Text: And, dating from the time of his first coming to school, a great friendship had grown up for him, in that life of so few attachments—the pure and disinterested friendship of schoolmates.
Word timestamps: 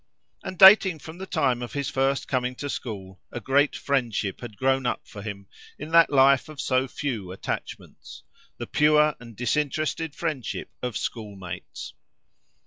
And, 0.43 0.57
dating 0.57 0.97
from 0.97 1.19
the 1.19 1.27
time 1.27 1.61
of 1.61 1.73
his 1.73 1.87
first 1.91 2.27
coming 2.27 2.55
to 2.55 2.71
school, 2.71 3.21
a 3.31 3.39
great 3.39 3.75
friendship 3.75 4.41
had 4.41 4.57
grown 4.57 4.87
up 4.87 5.07
for 5.07 5.21
him, 5.21 5.45
in 5.77 5.91
that 5.91 6.09
life 6.09 6.49
of 6.49 6.59
so 6.59 6.87
few 6.87 7.31
attachments—the 7.31 8.65
pure 8.65 9.15
and 9.19 9.35
disinterested 9.35 10.15
friendship 10.15 10.71
of 10.81 10.97
schoolmates. 10.97 11.93